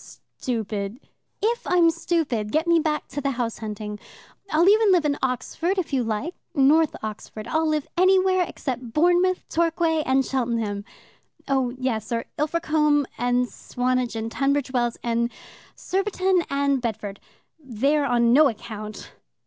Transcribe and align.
"Stupid" 0.39 0.99
"If 1.43 1.67
I'm 1.67 1.91
stupid, 1.91 2.51
get 2.51 2.65
me 2.65 2.79
back 2.79 3.07
to 3.09 3.21
the 3.21 3.29
house 3.37 3.59
hunting. 3.59 3.99
I'll 4.49 4.67
even 4.67 4.91
live 4.91 5.05
in 5.05 5.15
Oxford 5.21 5.77
if 5.77 5.93
you 5.93 6.03
like 6.03 6.33
North 6.55 6.95
Oxford. 7.03 7.47
I'll 7.47 7.67
live 7.67 7.85
anywhere 7.95 8.43
except 8.47 8.93
Bournemouth, 8.93 9.47
Torquay, 9.47 10.01
and 10.01 10.25
Cheltenham. 10.25 10.85
Oh 11.47 11.69
yes, 11.77 12.11
or 12.11 12.25
Ilfracombe 12.39 13.05
and 13.19 13.47
Swanage 13.47 14.15
and 14.15 14.31
Tunbridge 14.31 14.71
Wells 14.71 14.97
and 15.03 15.29
Surbiton 15.75 16.45
and 16.49 16.81
Bedford. 16.81 17.19
There 17.59 18.03
on 18.03 18.33
no 18.33 18.49
account." 18.49 19.11